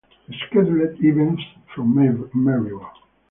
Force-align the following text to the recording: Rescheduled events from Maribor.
Rescheduled 0.27 0.97
events 1.03 1.43
from 1.75 1.93
Maribor. 1.93 2.89